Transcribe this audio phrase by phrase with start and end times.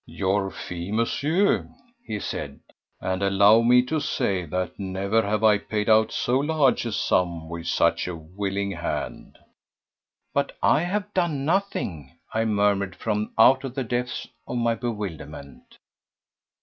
[0.07, 1.69] "Your fee, Monsieur,"
[2.03, 2.59] he said,
[2.99, 7.47] "and allow me to say that never have I paid out so large a sum
[7.47, 9.37] with such a willing hand."
[10.33, 15.77] "But I have done nothing," I murmured from out the depths of my bewilderment.